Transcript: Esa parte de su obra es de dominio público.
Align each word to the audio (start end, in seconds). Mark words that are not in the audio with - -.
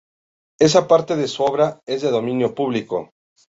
Esa 0.59 0.87
parte 0.87 1.15
de 1.15 1.27
su 1.27 1.43
obra 1.43 1.79
es 1.85 2.01
de 2.01 2.09
dominio 2.09 2.55
público. 2.55 3.11